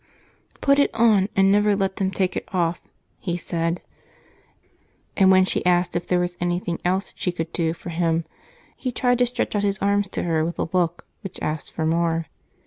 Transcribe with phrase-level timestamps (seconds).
[0.61, 2.81] "Put it on, and never let them take it off,"
[3.19, 3.83] he said,
[5.15, 8.25] and when she asked if there was anything else she could do for him,
[8.75, 11.85] he tried to stretch out his arms to her with a look which asked for
[11.85, 12.25] more.